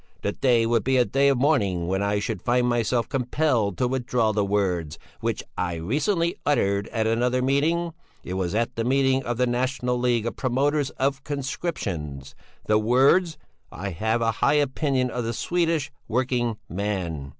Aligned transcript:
The 0.23 0.31
day 0.31 0.65
would 0.65 0.83
be 0.83 0.97
a 0.97 1.05
day 1.05 1.27
of 1.27 1.37
mourning 1.37 1.85
when 1.87 2.01
I 2.01 2.17
should 2.17 2.41
find 2.41 2.65
myself 2.67 3.07
compelled 3.07 3.77
to 3.77 3.87
withdraw 3.87 4.31
the 4.33 4.43
words 4.43 4.97
which 5.19 5.43
I 5.55 5.75
recently 5.75 6.35
uttered 6.43 6.87
at 6.87 7.05
another 7.05 7.43
meeting 7.43 7.93
(it 8.23 8.33
was 8.33 8.55
at 8.55 8.75
the 8.75 8.83
meeting 8.83 9.21
of 9.23 9.37
the 9.37 9.45
National 9.45 9.99
League 9.99 10.25
of 10.25 10.35
Promoters 10.35 10.89
of 10.97 11.23
Conscription), 11.23 12.19
the 12.65 12.79
words: 12.79 13.37
'I 13.71 13.91
have 13.91 14.23
a 14.23 14.31
high 14.41 14.55
opinion 14.57 15.11
of 15.11 15.23
the 15.23 15.33
Swedish 15.33 15.91
working 16.07 16.57
man.'" 16.67 17.29